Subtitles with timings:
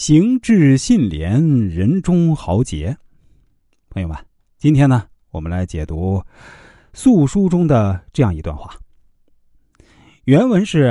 [0.00, 2.96] 行至信廉，人中豪杰。
[3.90, 4.16] 朋友们，
[4.56, 6.16] 今天呢，我们来解读
[6.94, 8.74] 《素书》中的这样一段话。
[10.24, 10.90] 原文是：“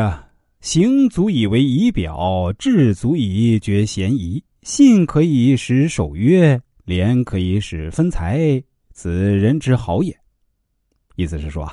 [0.61, 4.43] 行足以为仪表，志足以决嫌疑。
[4.61, 8.63] 信可以使守约，廉可以使分财，
[8.93, 10.15] 此人之好也。”
[11.17, 11.67] 意思是说，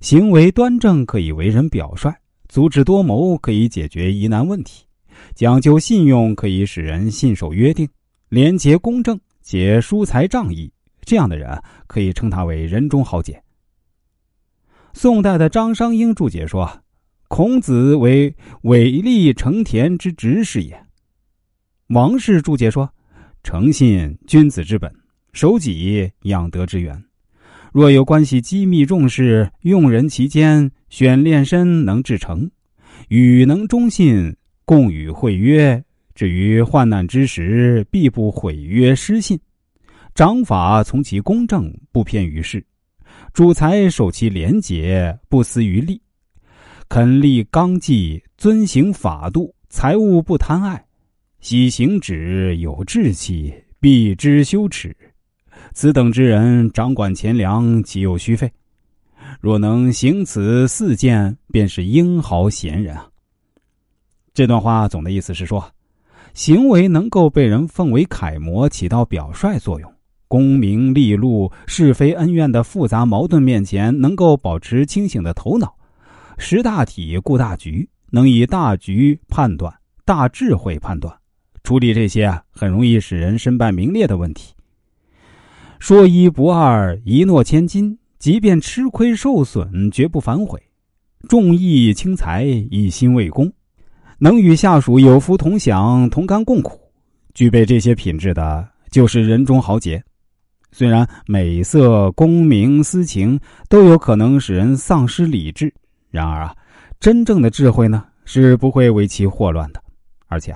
[0.00, 2.10] 行为端正可以为人表率，
[2.48, 4.87] 足智多谋可以解决疑难问题。
[5.34, 7.88] 讲究信用可以使人信守约定，
[8.28, 13.42] 廉洁公正且疏财仗义，这样的人可以称他为人中豪杰。
[14.92, 16.82] 宋代的张商英注解说
[17.28, 20.82] ：“孔子为伟立成田之直士也。”
[21.88, 22.90] 王氏注解说
[23.44, 24.92] ：“诚信君子之本，
[25.32, 27.04] 守己养德之源。
[27.72, 32.50] 若有关系机密重事，用人其间，选炼身能至诚，
[33.08, 34.34] 与能忠信。”
[34.68, 35.82] 共与会约，
[36.14, 39.40] 至于患难之时，必不毁约失信。
[40.14, 42.60] 掌法从其公正，不偏于事；
[43.32, 45.98] 主财守其廉洁，不私于利。
[46.86, 50.84] 肯立纲纪，遵行法度，财物不贪爱。
[51.40, 54.94] 喜行止，有志气，必知羞耻。
[55.72, 58.52] 此等之人，掌管钱粮，岂有虚费？
[59.40, 63.07] 若能行此四件，便是英豪贤人啊！
[64.38, 65.72] 这段话总的意思是说，
[66.32, 69.90] 行为能够被人奉为楷模，起到表率作用；
[70.28, 75.74] 功名利禄、是非恩怨的复杂矛盾面前，能够保持清醒的头脑，
[76.38, 81.12] 识大体、顾大局，能以大局判断、大智慧判断，
[81.64, 84.54] 处理这些，很容易使人身败名裂的问题。
[85.80, 90.60] 说一不二，一诺千金，即便吃亏受损，绝不反悔；
[91.28, 93.52] 重义轻财，一心为公。
[94.20, 96.76] 能与下属有福同享、同甘共苦，
[97.34, 100.02] 具备这些品质的，就是人中豪杰。
[100.72, 103.38] 虽然美色、功名、私情
[103.68, 105.72] 都有可能使人丧失理智，
[106.10, 106.54] 然而啊，
[106.98, 109.80] 真正的智慧呢，是不会为其祸乱的。
[110.26, 110.54] 而且，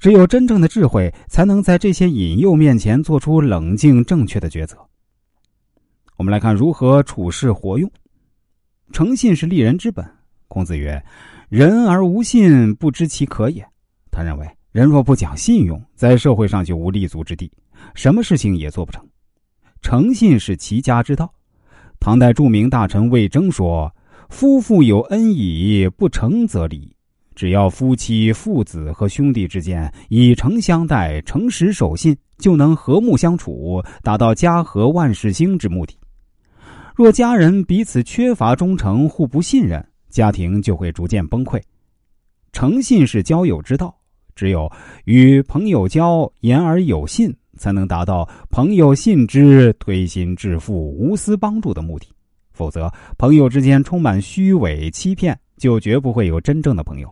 [0.00, 4.76] 只有真正的智慧，才能在这些引诱面前做出冷静正确的抉择。
[6.16, 7.90] 我们来看如何处事活用。
[8.90, 10.02] 诚信是立人之本。
[10.48, 11.00] 孔子曰。
[11.52, 13.62] 人而无信，不知其可也。
[14.10, 17.52] 他认为，人若不讲信用，在社会上就无立足之地，
[17.94, 19.06] 什么事情也做不成。
[19.82, 21.30] 诚信是齐家之道。
[22.00, 23.94] 唐代著名大臣魏征说
[24.32, 26.90] ：“夫妇有恩矣，不诚则离。
[27.34, 35.94] 只要夫妻、父子和兄弟之间以诚相待、诚实守信，就能和睦相处，达到家和万事兴之目的。
[36.96, 41.60] 若家人彼此缺乏忠诚，互不信任。”家庭就会逐渐崩溃。
[42.52, 43.92] 诚信是交友之道，
[44.36, 44.70] 只有
[45.06, 52.06] 与朋友交，言而有信，才能达到朋友信之，推心置腹，无私帮助的目的。
[52.52, 57.10] 否则，朋友之间充满虚伪欺骗，就绝不会有真正的朋友。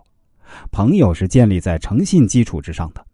[0.70, 3.04] 朋友是建立在诚信基础之上的。